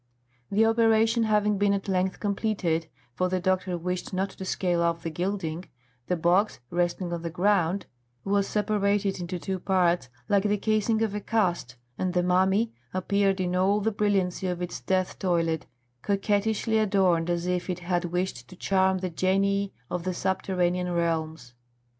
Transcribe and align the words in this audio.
The 0.49 0.65
operation 0.65 1.25
having 1.25 1.59
been 1.59 1.73
at 1.73 1.87
length 1.87 2.19
completed 2.19 2.87
for 3.13 3.29
the 3.29 3.39
doctor 3.39 3.77
wished 3.77 4.13
not 4.15 4.31
to 4.31 4.45
scale 4.45 4.81
off 4.81 5.03
the 5.03 5.11
gilding, 5.11 5.65
the 6.07 6.15
box, 6.15 6.59
resting 6.71 7.13
on 7.13 7.21
the 7.21 7.29
ground, 7.29 7.85
was 8.23 8.47
separated 8.47 9.19
into 9.19 9.37
two 9.37 9.59
parts 9.59 10.09
like 10.27 10.41
the 10.41 10.57
casing 10.57 11.03
of 11.03 11.13
a 11.13 11.21
cast, 11.21 11.75
and 11.99 12.15
the 12.15 12.23
mummy 12.23 12.73
appeared 12.95 13.39
in 13.39 13.55
all 13.55 13.79
the 13.79 13.91
brilliancy 13.91 14.47
of 14.47 14.59
its 14.59 14.79
death 14.81 15.19
toilet, 15.19 15.67
coquettishly 16.01 16.79
adorned 16.79 17.29
as 17.29 17.45
if 17.45 17.69
it 17.69 17.77
had 17.81 18.05
wished 18.05 18.47
to 18.47 18.55
charm 18.55 18.97
the 18.97 19.09
genii 19.11 19.71
of 19.91 20.03
the 20.03 20.15
subterranean 20.15 20.91
realms. 20.91 21.53